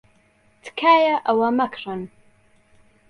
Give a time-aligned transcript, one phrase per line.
[0.63, 2.01] تکایە ئەوە مەکڕن.